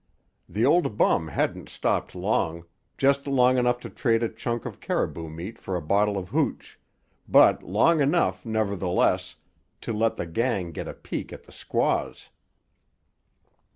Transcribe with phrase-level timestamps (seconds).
[0.49, 2.65] The old bum hadn't stopped long,
[2.97, 6.79] just long enough to trade a chunk of caribou meat for a bottle of hooch,
[7.29, 9.35] but long enough, nevertheless,
[9.81, 12.31] to let the gang get a peek at the squaws.